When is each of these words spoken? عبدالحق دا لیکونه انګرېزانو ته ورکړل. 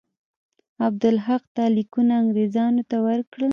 عبدالحق 0.87 1.43
دا 1.57 1.65
لیکونه 1.75 2.11
انګرېزانو 2.21 2.83
ته 2.89 2.97
ورکړل. 3.07 3.49